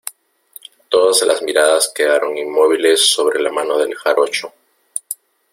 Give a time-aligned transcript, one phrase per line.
[0.89, 4.51] todas las miradas quedaron inmóviles sobre la mano del jarocho.